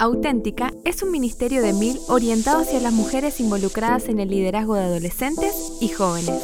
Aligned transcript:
Auténtica 0.00 0.70
es 0.84 1.02
un 1.02 1.10
ministerio 1.10 1.60
de 1.60 1.72
mil 1.72 1.98
orientado 2.06 2.60
hacia 2.60 2.78
las 2.78 2.92
mujeres 2.92 3.40
involucradas 3.40 4.08
en 4.08 4.20
el 4.20 4.30
liderazgo 4.30 4.76
de 4.76 4.84
adolescentes 4.84 5.72
y 5.80 5.88
jóvenes. 5.88 6.40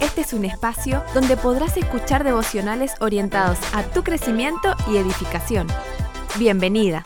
Este 0.00 0.20
es 0.20 0.32
un 0.32 0.44
espacio 0.44 1.02
donde 1.12 1.36
podrás 1.36 1.76
escuchar 1.76 2.22
devocionales 2.22 2.92
orientados 3.00 3.58
a 3.74 3.82
tu 3.82 4.04
crecimiento 4.04 4.76
y 4.88 4.98
edificación. 4.98 5.66
Bienvenida. 6.38 7.02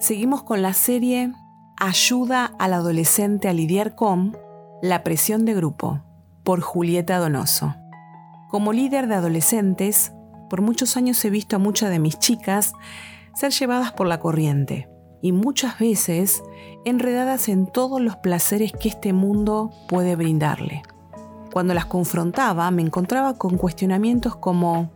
Seguimos 0.00 0.42
con 0.42 0.62
la 0.62 0.72
serie 0.72 1.30
Ayuda 1.76 2.54
al 2.58 2.72
adolescente 2.72 3.50
a 3.50 3.52
lidiar 3.52 3.96
con 3.96 4.34
la 4.80 5.04
presión 5.04 5.44
de 5.44 5.52
grupo 5.52 6.00
por 6.42 6.62
Julieta 6.62 7.18
Donoso. 7.18 7.74
Como 8.48 8.72
líder 8.72 9.08
de 9.08 9.16
adolescentes, 9.16 10.12
por 10.54 10.62
muchos 10.62 10.96
años 10.96 11.24
he 11.24 11.30
visto 11.30 11.56
a 11.56 11.58
muchas 11.58 11.90
de 11.90 11.98
mis 11.98 12.16
chicas 12.20 12.74
ser 13.34 13.50
llevadas 13.50 13.90
por 13.90 14.06
la 14.06 14.20
corriente 14.20 14.88
y 15.20 15.32
muchas 15.32 15.80
veces 15.80 16.44
enredadas 16.84 17.48
en 17.48 17.66
todos 17.66 18.00
los 18.00 18.14
placeres 18.14 18.70
que 18.70 18.88
este 18.88 19.12
mundo 19.12 19.72
puede 19.88 20.14
brindarle. 20.14 20.82
Cuando 21.52 21.74
las 21.74 21.86
confrontaba 21.86 22.70
me 22.70 22.82
encontraba 22.82 23.36
con 23.36 23.58
cuestionamientos 23.58 24.36
como, 24.36 24.92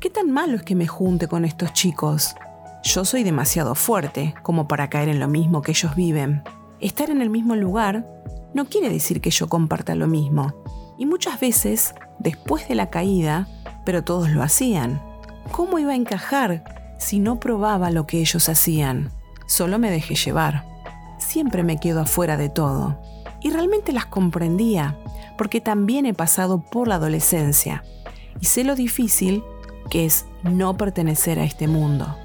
¿qué 0.00 0.10
tan 0.10 0.32
malo 0.32 0.56
es 0.56 0.64
que 0.64 0.74
me 0.74 0.88
junte 0.88 1.28
con 1.28 1.44
estos 1.44 1.72
chicos? 1.72 2.34
Yo 2.82 3.04
soy 3.04 3.22
demasiado 3.22 3.76
fuerte 3.76 4.34
como 4.42 4.66
para 4.66 4.90
caer 4.90 5.08
en 5.08 5.20
lo 5.20 5.28
mismo 5.28 5.62
que 5.62 5.70
ellos 5.70 5.94
viven. 5.94 6.42
Estar 6.80 7.10
en 7.10 7.22
el 7.22 7.30
mismo 7.30 7.54
lugar 7.54 8.08
no 8.54 8.64
quiere 8.64 8.90
decir 8.90 9.20
que 9.20 9.30
yo 9.30 9.48
comparta 9.48 9.94
lo 9.94 10.08
mismo. 10.08 10.52
Y 10.98 11.06
muchas 11.06 11.38
veces, 11.38 11.94
después 12.18 12.66
de 12.66 12.74
la 12.74 12.90
caída, 12.90 13.46
pero 13.86 14.04
todos 14.04 14.28
lo 14.28 14.42
hacían. 14.42 15.00
¿Cómo 15.52 15.78
iba 15.78 15.92
a 15.92 15.96
encajar 15.96 16.94
si 16.98 17.20
no 17.20 17.40
probaba 17.40 17.90
lo 17.90 18.06
que 18.06 18.20
ellos 18.20 18.50
hacían? 18.50 19.10
Solo 19.46 19.78
me 19.78 19.90
dejé 19.90 20.16
llevar. 20.16 20.66
Siempre 21.18 21.62
me 21.62 21.78
quedo 21.78 22.02
afuera 22.02 22.36
de 22.36 22.50
todo. 22.50 23.00
Y 23.40 23.50
realmente 23.50 23.92
las 23.92 24.04
comprendía, 24.04 24.98
porque 25.38 25.62
también 25.62 26.04
he 26.04 26.12
pasado 26.12 26.62
por 26.62 26.88
la 26.88 26.96
adolescencia 26.96 27.82
y 28.40 28.46
sé 28.46 28.64
lo 28.64 28.74
difícil 28.74 29.42
que 29.88 30.04
es 30.04 30.26
no 30.42 30.76
pertenecer 30.76 31.38
a 31.38 31.44
este 31.44 31.68
mundo. 31.68 32.16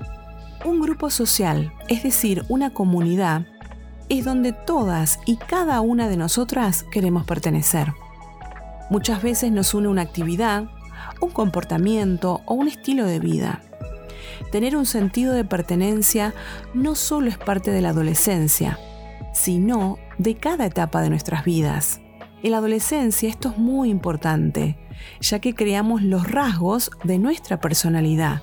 Un 0.66 0.82
grupo 0.82 1.10
social, 1.10 1.72
es 1.88 2.04
decir, 2.04 2.44
una 2.50 2.72
comunidad, 2.72 3.46
es 4.10 4.26
donde 4.26 4.52
todas 4.52 5.20
y 5.26 5.38
cada 5.38 5.80
una 5.82 6.10
de 6.10 6.18
nosotras 6.18 6.86
queremos 6.92 7.26
pertenecer. 7.26 7.94
Muchas 8.90 9.22
veces 9.22 9.52
nos 9.52 9.74
une 9.74 9.88
una 9.88 10.02
actividad, 10.02 10.66
un 11.22 11.32
comportamiento 11.32 12.42
o 12.46 12.54
un 12.54 12.68
estilo 12.68 13.06
de 13.06 13.20
vida. 13.20 13.62
Tener 14.52 14.76
un 14.76 14.86
sentido 14.86 15.34
de 15.34 15.46
pertenencia 15.46 16.34
no 16.74 16.96
solo 16.96 17.30
es 17.30 17.38
parte 17.38 17.72
de 17.72 17.82
la 17.82 17.90
adolescencia, 17.90 18.78
sino 19.34 19.98
de 20.18 20.36
cada 20.36 20.66
etapa 20.66 21.02
de 21.02 21.10
nuestras 21.10 21.46
vidas. 21.46 22.02
En 22.44 22.52
la 22.52 22.58
adolescencia 22.58 23.30
esto 23.30 23.50
es 23.50 23.58
muy 23.58 23.90
importante, 23.90 24.78
ya 25.20 25.40
que 25.40 25.54
creamos 25.54 26.02
los 26.02 26.30
rasgos 26.30 26.92
de 27.04 27.18
nuestra 27.18 27.60
personalidad, 27.60 28.42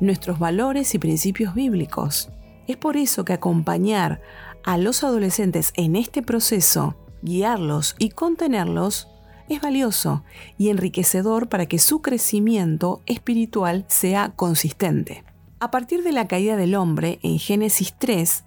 nuestros 0.00 0.38
valores 0.38 0.94
y 0.94 0.98
principios 0.98 1.54
bíblicos. 1.54 2.30
Es 2.66 2.76
por 2.76 2.96
eso 2.96 3.24
que 3.24 3.32
acompañar 3.32 4.20
a 4.64 4.76
los 4.76 5.02
adolescentes 5.02 5.72
en 5.76 5.96
este 5.96 6.22
proceso, 6.22 6.96
guiarlos 7.22 7.96
y 7.98 8.10
contenerlos, 8.10 9.08
es 9.48 9.60
valioso 9.60 10.24
y 10.56 10.68
enriquecedor 10.68 11.48
para 11.48 11.66
que 11.66 11.78
su 11.78 12.02
crecimiento 12.02 13.02
espiritual 13.06 13.84
sea 13.88 14.32
consistente. 14.36 15.24
A 15.60 15.70
partir 15.70 16.02
de 16.02 16.12
la 16.12 16.28
caída 16.28 16.56
del 16.56 16.74
hombre 16.74 17.18
en 17.22 17.38
Génesis 17.38 17.94
3, 17.98 18.44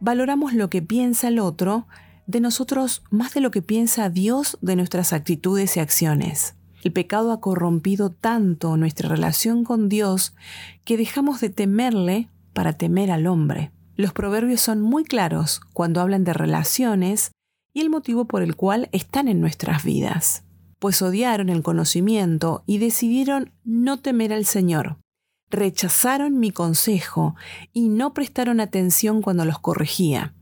valoramos 0.00 0.54
lo 0.54 0.70
que 0.70 0.80
piensa 0.82 1.28
el 1.28 1.38
otro 1.38 1.86
de 2.26 2.40
nosotros 2.40 3.02
más 3.10 3.34
de 3.34 3.40
lo 3.40 3.50
que 3.50 3.62
piensa 3.62 4.08
Dios 4.08 4.58
de 4.62 4.76
nuestras 4.76 5.12
actitudes 5.12 5.76
y 5.76 5.80
acciones. 5.80 6.54
El 6.82 6.92
pecado 6.92 7.32
ha 7.32 7.40
corrompido 7.40 8.10
tanto 8.10 8.76
nuestra 8.76 9.08
relación 9.08 9.64
con 9.64 9.88
Dios 9.88 10.34
que 10.84 10.96
dejamos 10.96 11.40
de 11.40 11.50
temerle 11.50 12.28
para 12.52 12.74
temer 12.74 13.10
al 13.10 13.26
hombre. 13.26 13.72
Los 13.96 14.12
proverbios 14.12 14.60
son 14.60 14.80
muy 14.80 15.04
claros 15.04 15.60
cuando 15.72 16.00
hablan 16.00 16.24
de 16.24 16.32
relaciones 16.32 17.30
y 17.72 17.80
el 17.80 17.90
motivo 17.90 18.26
por 18.26 18.42
el 18.42 18.56
cual 18.56 18.88
están 18.92 19.28
en 19.28 19.40
nuestras 19.40 19.84
vidas, 19.84 20.43
pues 20.84 21.00
odiaron 21.00 21.48
el 21.48 21.62
conocimiento 21.62 22.62
y 22.66 22.76
decidieron 22.76 23.52
no 23.64 24.00
temer 24.00 24.34
al 24.34 24.44
Señor. 24.44 24.98
Rechazaron 25.48 26.38
mi 26.38 26.50
consejo 26.50 27.36
y 27.72 27.88
no 27.88 28.12
prestaron 28.12 28.60
atención 28.60 29.22
cuando 29.22 29.46
los 29.46 29.58
corregía. 29.58 30.34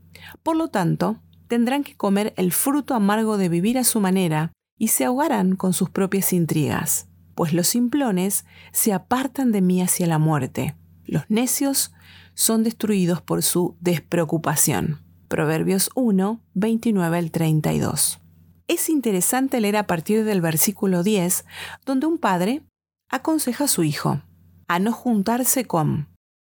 Por 0.43 0.57
lo 0.57 0.67
tanto, 0.67 1.15
tendrán 1.47 1.85
que 1.85 1.95
comer 1.95 2.33
el 2.35 2.51
fruto 2.51 2.93
amargo 2.93 3.37
de 3.37 3.47
vivir 3.47 3.77
a 3.77 3.85
su 3.85 4.01
manera 4.01 4.51
y 4.77 4.89
se 4.89 5.05
ahogarán 5.05 5.55
con 5.55 5.71
sus 5.71 5.89
propias 5.89 6.33
intrigas, 6.33 7.07
pues 7.35 7.53
los 7.53 7.67
simplones 7.67 8.43
se 8.73 8.91
apartan 8.91 9.53
de 9.53 9.61
mí 9.61 9.81
hacia 9.81 10.07
la 10.07 10.19
muerte. 10.19 10.75
Los 11.05 11.23
necios 11.29 11.93
son 12.33 12.63
destruidos 12.63 13.21
por 13.21 13.43
su 13.43 13.77
despreocupación. 13.79 14.99
Proverbios 15.29 15.89
1, 15.95 16.41
29 16.53 17.17
al 17.17 17.31
32. 17.31 18.19
Es 18.67 18.89
interesante 18.89 19.59
leer 19.59 19.77
a 19.77 19.87
partir 19.87 20.23
del 20.23 20.41
versículo 20.41 21.03
10, 21.03 21.45
donde 21.85 22.07
un 22.07 22.17
padre 22.17 22.63
aconseja 23.09 23.65
a 23.65 23.67
su 23.67 23.83
hijo 23.83 24.21
a 24.67 24.79
no 24.79 24.93
juntarse 24.93 25.65
con 25.65 26.07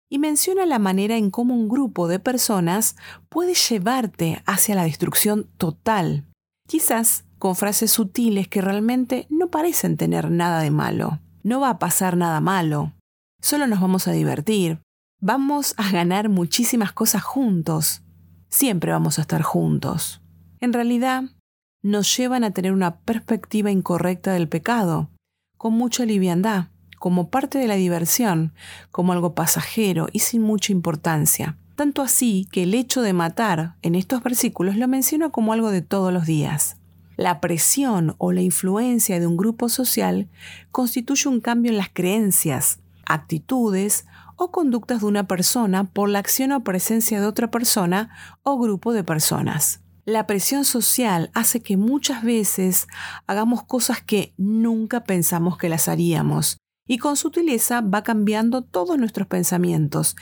y 0.10 0.20
menciona 0.20 0.66
la 0.66 0.80
manera 0.80 1.18
en 1.18 1.32
cómo 1.32 1.56
un 1.56 1.68
grupo 1.68 2.08
de 2.08 2.20
personas 2.20 2.96
puede 3.30 3.56
llevarte 3.56 4.42
hacia 4.46 4.76
la 4.76 4.84
destrucción 4.84 5.50
total, 5.58 6.26
quizás 6.68 7.26
con 7.40 7.56
frases 7.56 7.92
sutiles 7.92 8.48
que 8.48 8.62
realmente 8.62 9.28
no 9.30 9.50
parecen 9.50 9.98
tener 9.98 10.32
nada 10.32 10.62
de 10.62 10.72
malo. 10.72 11.20
No 11.44 11.60
va 11.60 11.72
a 11.72 11.80
pasar 11.80 12.18
nada 12.18 12.40
malo, 12.40 12.94
solo 13.42 13.68
nos 13.68 13.82
vamos 13.82 14.08
a 14.08 14.12
divertir, 14.12 14.80
vamos 15.22 15.74
a 15.78 15.92
ganar 15.92 16.30
muchísimas 16.30 16.92
cosas 16.92 17.24
juntos, 17.24 18.04
siempre 18.50 18.92
vamos 18.92 19.20
a 19.20 19.22
estar 19.22 19.42
juntos. 19.42 20.22
En 20.60 20.74
realidad, 20.74 21.24
nos 21.86 22.18
llevan 22.18 22.44
a 22.44 22.50
tener 22.50 22.72
una 22.72 22.96
perspectiva 22.98 23.70
incorrecta 23.70 24.34
del 24.34 24.50
pecado, 24.50 25.12
con 25.56 25.74
mucha 25.74 26.04
liviandad, 26.04 26.70
como 26.98 27.30
parte 27.30 27.60
de 27.60 27.68
la 27.68 27.76
diversión, 27.76 28.54
como 28.90 29.14
algo 29.14 29.36
pasajero 29.36 30.08
y 30.12 30.20
sin 30.20 30.42
mucha 30.42 30.72
importancia. 30.72 31.60
Tanto 31.76 32.02
así 32.02 32.48
que 32.52 32.64
el 32.64 32.74
hecho 32.74 33.04
de 33.04 33.14
matar 33.14 33.76
en 33.84 33.94
estos 33.94 34.24
versículos 34.24 34.78
lo 34.78 34.88
menciona 34.88 35.30
como 35.30 35.54
algo 35.54 35.70
de 35.70 35.84
todos 35.84 36.12
los 36.12 36.26
días. 36.26 36.78
La 37.18 37.40
presión 37.40 38.16
o 38.18 38.32
la 38.32 38.42
influencia 38.42 39.20
de 39.20 39.28
un 39.28 39.38
grupo 39.38 39.70
social 39.70 40.28
constituye 40.72 41.30
un 41.30 41.40
cambio 41.40 41.70
en 41.70 41.78
las 41.78 41.90
creencias, 41.94 42.80
actitudes 43.06 44.08
o 44.38 44.50
conductas 44.50 45.02
de 45.02 45.06
una 45.06 45.28
persona 45.28 45.84
por 45.84 46.10
la 46.10 46.18
acción 46.18 46.52
o 46.52 46.64
presencia 46.64 47.22
de 47.22 47.28
otra 47.28 47.52
persona 47.52 48.10
o 48.42 48.58
grupo 48.58 48.92
de 48.92 49.04
personas. 49.04 49.85
La 50.06 50.28
presión 50.28 50.66
social 50.66 51.32
hace 51.34 51.62
que 51.62 51.78
muchas 51.78 52.24
veces 52.24 52.88
hagamos 53.26 53.64
cosas 53.64 54.04
que 54.04 54.36
nunca 54.38 55.04
pensamos 55.04 55.58
que 55.58 55.68
las 55.68 55.88
haríamos 55.88 56.58
y 56.88 57.00
con 57.00 57.18
sutileza 57.18 57.82
va 57.82 58.04
cambiando 58.04 58.62
todos 58.62 59.00
nuestros 59.00 59.28
pensamientos 59.28 60.16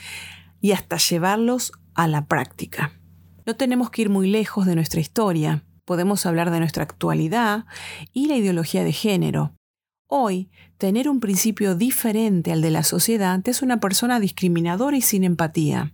y 0.62 0.72
hasta 0.72 0.96
llevarlos 0.96 1.72
a 1.94 2.08
la 2.08 2.24
práctica. 2.24 2.98
No 3.44 3.56
tenemos 3.56 3.90
que 3.90 4.02
ir 4.02 4.08
muy 4.08 4.30
lejos 4.30 4.64
de 4.64 4.74
nuestra 4.74 5.02
historia, 5.02 5.66
podemos 5.84 6.24
hablar 6.24 6.50
de 6.50 6.60
nuestra 6.60 6.84
actualidad 6.84 7.66
y 8.14 8.26
la 8.28 8.36
ideología 8.36 8.84
de 8.84 8.92
género, 8.92 9.54
Hoy, 10.06 10.50
tener 10.76 11.08
un 11.08 11.18
principio 11.18 11.74
diferente 11.74 12.52
al 12.52 12.60
de 12.60 12.70
la 12.70 12.82
sociedad 12.82 13.40
es 13.48 13.62
una 13.62 13.80
persona 13.80 14.20
discriminadora 14.20 14.96
y 14.96 15.00
sin 15.00 15.24
empatía. 15.24 15.92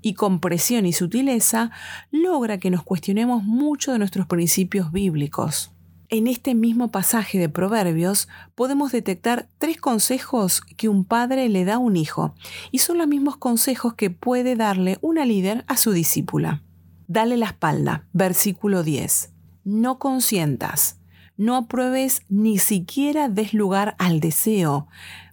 Y 0.00 0.14
con 0.14 0.40
presión 0.40 0.86
y 0.86 0.92
sutileza 0.92 1.70
logra 2.10 2.58
que 2.58 2.70
nos 2.70 2.82
cuestionemos 2.82 3.42
mucho 3.42 3.92
de 3.92 3.98
nuestros 3.98 4.26
principios 4.26 4.92
bíblicos. 4.92 5.72
En 6.10 6.26
este 6.26 6.54
mismo 6.54 6.90
pasaje 6.90 7.38
de 7.38 7.50
Proverbios 7.50 8.28
podemos 8.54 8.92
detectar 8.92 9.48
tres 9.58 9.78
consejos 9.78 10.62
que 10.62 10.88
un 10.88 11.04
padre 11.04 11.48
le 11.50 11.66
da 11.66 11.74
a 11.74 11.78
un 11.78 11.96
hijo, 11.96 12.34
y 12.70 12.78
son 12.78 12.96
los 12.96 13.08
mismos 13.08 13.36
consejos 13.36 13.92
que 13.94 14.08
puede 14.08 14.56
darle 14.56 14.96
una 15.02 15.26
líder 15.26 15.64
a 15.66 15.76
su 15.76 15.92
discípula. 15.92 16.62
Dale 17.08 17.36
la 17.36 17.46
espalda, 17.46 18.06
versículo 18.12 18.82
10. 18.82 19.32
No 19.64 19.98
consientas 19.98 20.98
no 21.38 21.54
apruebes 21.54 22.22
ni 22.28 22.58
siquiera 22.58 23.28
des 23.28 23.54
lugar 23.54 23.94
al 23.98 24.18
deseo. 24.20 24.88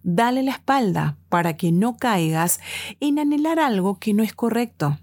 Dale 0.07 0.44
la 0.44 0.52
espalda 0.52 1.18
para 1.30 1.57
que 1.57 1.72
no 1.72 1.98
caigas 1.98 2.60
en 3.00 3.18
anhelar 3.18 3.57
algo 3.57 3.98
que 3.98 4.13
no 4.13 4.22
es 4.22 4.34
correcto. 4.36 5.00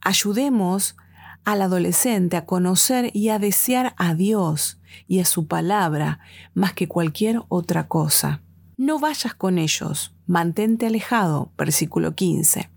Ayudemos 0.00 0.96
al 1.44 1.62
adolescente 1.62 2.36
a 2.36 2.46
conocer 2.46 3.10
y 3.12 3.30
a 3.30 3.40
desear 3.40 3.96
a 3.98 4.14
Dios 4.14 4.80
y 5.08 5.18
a 5.18 5.24
su 5.24 5.48
palabra 5.48 6.20
más 6.54 6.74
que 6.74 6.86
cualquier 6.86 7.42
otra 7.48 7.88
cosa. 7.88 8.40
no 8.76 9.00
vayas 9.00 9.34
con 9.34 9.58
ellos, 9.58 10.14
mantente 10.26 10.86
alejado, 10.86 11.50
versículo 11.58 12.14
15. 12.14 12.70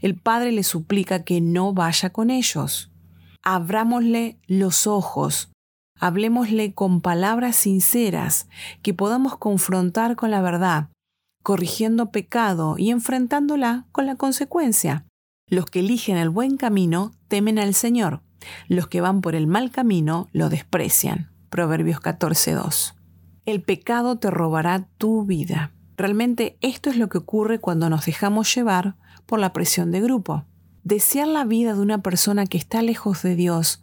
El 0.00 0.14
padre 0.14 0.52
le 0.52 0.62
suplica 0.62 1.22
que 1.22 1.42
no 1.42 1.74
vaya 1.74 2.08
con 2.10 2.30
ellos. 2.30 2.90
Abrámosle 3.42 4.38
los 4.46 4.86
ojos, 4.86 5.50
hablemosle 6.00 6.72
con 6.72 7.02
palabras 7.02 7.56
sinceras, 7.56 8.48
que 8.80 8.94
podamos 8.94 9.36
confrontar 9.36 10.16
con 10.16 10.30
la 10.30 10.40
verdad, 10.40 10.88
corrigiendo 11.44 12.10
pecado 12.10 12.76
y 12.78 12.90
enfrentándola 12.90 13.86
con 13.92 14.06
la 14.06 14.16
consecuencia. 14.16 15.04
Los 15.46 15.66
que 15.66 15.80
eligen 15.80 16.16
el 16.16 16.30
buen 16.30 16.56
camino 16.56 17.12
temen 17.28 17.58
al 17.58 17.74
Señor, 17.74 18.22
los 18.66 18.88
que 18.88 19.02
van 19.02 19.20
por 19.20 19.34
el 19.34 19.46
mal 19.46 19.70
camino 19.70 20.28
lo 20.32 20.48
desprecian. 20.48 21.30
Proverbios 21.50 22.00
14.2. 22.00 22.94
El 23.44 23.62
pecado 23.62 24.16
te 24.18 24.30
robará 24.30 24.88
tu 24.96 25.26
vida. 25.26 25.72
Realmente 25.98 26.56
esto 26.62 26.88
es 26.88 26.96
lo 26.96 27.10
que 27.10 27.18
ocurre 27.18 27.60
cuando 27.60 27.90
nos 27.90 28.06
dejamos 28.06 28.52
llevar 28.52 28.96
por 29.26 29.38
la 29.38 29.52
presión 29.52 29.90
de 29.92 30.00
grupo. 30.00 30.46
Desear 30.82 31.28
la 31.28 31.44
vida 31.44 31.74
de 31.74 31.80
una 31.80 32.02
persona 32.02 32.46
que 32.46 32.56
está 32.56 32.80
lejos 32.80 33.22
de 33.22 33.36
Dios 33.36 33.82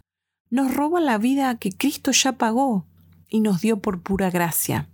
nos 0.50 0.74
roba 0.74 1.00
la 1.00 1.16
vida 1.16 1.56
que 1.58 1.70
Cristo 1.70 2.10
ya 2.10 2.32
pagó 2.32 2.86
y 3.28 3.40
nos 3.40 3.60
dio 3.60 3.78
por 3.78 4.02
pura 4.02 4.30
gracia. 4.30 4.88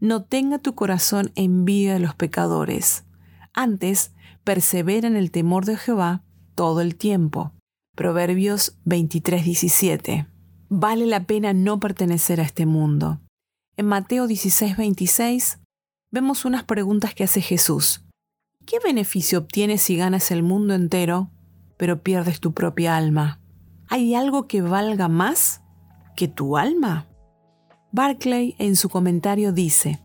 No 0.00 0.22
tenga 0.22 0.58
tu 0.58 0.74
corazón 0.74 1.32
envidia 1.34 1.94
de 1.94 2.00
los 2.00 2.14
pecadores. 2.14 3.04
Antes, 3.52 4.12
persevera 4.44 5.08
en 5.08 5.16
el 5.16 5.30
temor 5.30 5.64
de 5.64 5.76
Jehová 5.76 6.22
todo 6.54 6.80
el 6.80 6.96
tiempo. 6.96 7.52
Proverbios 7.96 8.76
23:17. 8.84 10.26
Vale 10.68 11.06
la 11.06 11.24
pena 11.24 11.52
no 11.52 11.80
pertenecer 11.80 12.40
a 12.40 12.44
este 12.44 12.64
mundo. 12.64 13.20
En 13.76 13.86
Mateo 13.86 14.26
16:26 14.26 15.58
vemos 16.10 16.44
unas 16.44 16.64
preguntas 16.64 17.14
que 17.14 17.24
hace 17.24 17.40
Jesús. 17.40 18.04
¿Qué 18.66 18.78
beneficio 18.78 19.40
obtienes 19.40 19.82
si 19.82 19.96
ganas 19.96 20.30
el 20.30 20.42
mundo 20.42 20.74
entero, 20.74 21.30
pero 21.76 22.02
pierdes 22.02 22.40
tu 22.40 22.52
propia 22.52 22.96
alma? 22.96 23.40
¿Hay 23.88 24.14
algo 24.14 24.46
que 24.46 24.62
valga 24.62 25.08
más 25.08 25.62
que 26.14 26.28
tu 26.28 26.56
alma? 26.56 27.09
Barclay 27.92 28.54
en 28.58 28.76
su 28.76 28.88
comentario 28.88 29.52
dice, 29.52 29.98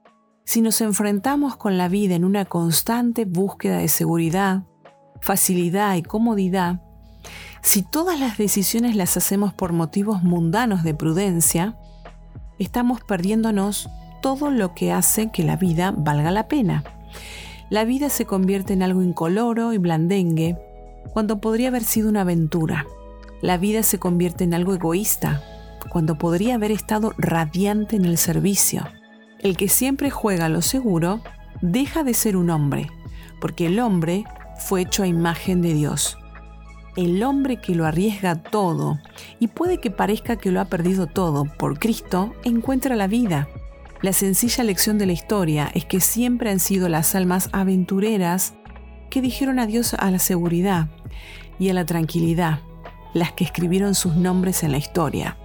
si 0.43 0.61
nos 0.61 0.81
enfrentamos 0.81 1.55
con 1.55 1.77
la 1.77 1.87
vida 1.87 2.15
en 2.15 2.25
una 2.25 2.45
constante 2.45 3.25
búsqueda 3.25 3.77
de 3.77 3.89
seguridad, 3.89 4.63
facilidad 5.21 5.95
y 5.95 6.01
comodidad, 6.01 6.81
si 7.61 7.83
todas 7.83 8.19
las 8.19 8.39
decisiones 8.39 8.95
las 8.95 9.17
hacemos 9.17 9.53
por 9.53 9.71
motivos 9.71 10.23
mundanos 10.23 10.83
de 10.83 10.95
prudencia, 10.95 11.77
estamos 12.57 13.01
perdiéndonos 13.01 13.87
todo 14.19 14.49
lo 14.49 14.73
que 14.73 14.91
hace 14.91 15.29
que 15.29 15.43
la 15.43 15.55
vida 15.55 15.93
valga 15.95 16.31
la 16.31 16.47
pena. 16.47 16.83
La 17.69 17.85
vida 17.85 18.09
se 18.09 18.25
convierte 18.25 18.73
en 18.73 18.81
algo 18.81 19.03
incoloro 19.03 19.73
y 19.73 19.77
blandengue 19.77 20.57
cuando 21.13 21.39
podría 21.39 21.67
haber 21.67 21.83
sido 21.83 22.09
una 22.09 22.21
aventura. 22.21 22.87
La 23.41 23.57
vida 23.57 23.83
se 23.83 23.99
convierte 23.99 24.43
en 24.43 24.55
algo 24.55 24.73
egoísta 24.73 25.43
cuando 25.89 26.17
podría 26.17 26.55
haber 26.55 26.71
estado 26.71 27.13
radiante 27.17 27.95
en 27.95 28.05
el 28.05 28.17
servicio. 28.17 28.87
El 29.39 29.57
que 29.57 29.69
siempre 29.69 30.09
juega 30.09 30.49
lo 30.49 30.61
seguro 30.61 31.21
deja 31.61 32.03
de 32.03 32.13
ser 32.13 32.35
un 32.37 32.49
hombre, 32.49 32.89
porque 33.39 33.67
el 33.67 33.79
hombre 33.79 34.25
fue 34.57 34.81
hecho 34.81 35.03
a 35.03 35.07
imagen 35.07 35.61
de 35.61 35.73
Dios. 35.73 36.17
El 36.95 37.21
hombre 37.23 37.57
que 37.57 37.75
lo 37.75 37.85
arriesga 37.85 38.35
todo 38.35 38.99
y 39.39 39.47
puede 39.47 39.79
que 39.79 39.91
parezca 39.91 40.37
que 40.37 40.51
lo 40.51 40.61
ha 40.61 40.65
perdido 40.65 41.07
todo 41.07 41.45
por 41.45 41.77
Cristo 41.77 42.33
encuentra 42.43 42.95
la 42.95 43.07
vida. 43.07 43.49
La 44.01 44.13
sencilla 44.13 44.63
lección 44.63 44.97
de 44.97 45.05
la 45.05 45.13
historia 45.13 45.69
es 45.73 45.85
que 45.85 45.99
siempre 45.99 46.49
han 46.49 46.59
sido 46.59 46.87
las 46.89 47.15
almas 47.15 47.49
aventureras 47.51 48.53
que 49.09 49.21
dijeron 49.21 49.59
adiós 49.59 49.93
a 49.93 50.09
la 50.09 50.19
seguridad 50.19 50.87
y 51.59 51.69
a 51.69 51.73
la 51.73 51.85
tranquilidad, 51.85 52.59
las 53.13 53.33
que 53.33 53.43
escribieron 53.43 53.95
sus 53.95 54.15
nombres 54.15 54.63
en 54.63 54.71
la 54.71 54.77
historia 54.77 55.37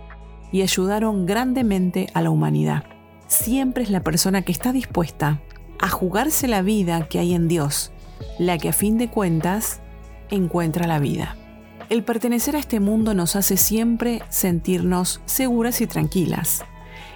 y 0.53 0.63
ayudaron 0.63 1.27
grandemente 1.27 2.09
a 2.15 2.23
la 2.23 2.31
humanidad. 2.31 2.85
Siempre 3.27 3.85
es 3.85 3.91
la 3.91 4.03
persona 4.03 4.43
que 4.43 4.53
está 4.53 4.73
dispuesta 4.73 5.41
a 5.79 5.89
jugarse 5.89 6.49
la 6.49 6.63
vida 6.63 7.09
que 7.09 7.19
hay 7.19 7.35
en 7.35 7.49
Dios, 7.49 7.93
la 8.39 8.59
que 8.59 8.69
a 8.69 8.73
fin 8.73 8.99
de 8.99 9.09
cuentas 9.09 9.81
encuentra 10.31 10.87
la 10.87 10.99
vida. 10.99 11.37
El 11.89 12.05
pertenecer 12.05 12.55
a 12.57 12.61
este 12.61 12.81
mundo 12.81 13.15
nos 13.15 13.37
hace 13.37 13.57
siempre 13.57 14.23
sentirnos 14.29 15.21
seguras 15.25 15.81
y 15.81 15.87
tranquilas. 15.87 16.65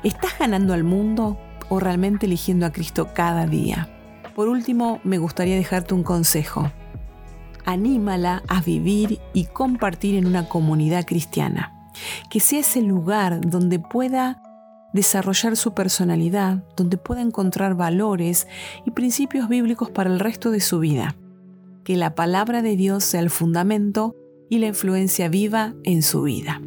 ¿Estás 0.03 0.39
ganando 0.39 0.75
al 0.75 0.85
mundo 0.85 1.39
o 1.69 1.79
realmente 1.81 2.27
eligiendo 2.27 2.67
a 2.67 2.73
Cristo 2.73 3.11
cada 3.15 3.47
día? 3.47 3.89
Por 4.35 4.49
último, 4.49 5.01
me 5.05 5.19
gustaría 5.19 5.57
dejarte 5.57 5.95
un 5.95 6.03
consejo. 6.03 6.73
Anímala 7.65 8.43
a 8.49 8.61
vivir 8.61 9.21
y 9.33 9.45
compartir 9.47 10.17
en 10.17 10.27
una 10.27 10.49
comunidad 10.49 11.07
cristiana 11.07 11.75
que 12.31 12.41
sea 12.41 12.61
ese 12.61 12.83
lugar 12.83 13.41
donde 13.41 13.79
pueda 13.79 14.43
desarrollar 14.93 15.57
su 15.57 15.75
personalidad, 15.75 16.63
donde 16.77 16.97
pueda 16.97 17.21
encontrar 17.21 17.75
valores 17.75 18.47
y 18.87 18.93
principios 18.93 19.49
bíblicos 19.49 19.91
para 19.91 20.11
el 20.11 20.21
resto 20.21 20.51
de 20.51 20.61
su 20.61 20.79
vida. 20.79 21.17
Que 21.83 21.97
la 21.97 22.15
palabra 22.15 22.63
de 22.63 22.77
Dios 22.77 23.05
sea 23.05 23.21
el 23.21 23.31
fundamento 23.31 24.15
y 24.49 24.59
la 24.59 24.69
influencia 24.69 25.29
viva 25.29 25.75
en 25.83 26.03
su 26.03 26.23
vida. 26.23 26.61